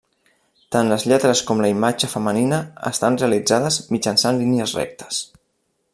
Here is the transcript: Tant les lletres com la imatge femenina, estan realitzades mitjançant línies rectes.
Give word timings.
Tant 0.75 0.87
les 0.91 1.03
lletres 1.11 1.41
com 1.49 1.61
la 1.65 1.69
imatge 1.73 2.09
femenina, 2.13 2.61
estan 2.91 3.19
realitzades 3.25 3.81
mitjançant 3.97 4.41
línies 4.45 4.75
rectes. 4.83 5.25